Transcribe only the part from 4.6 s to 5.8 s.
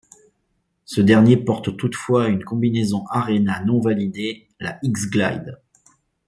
X-Glide.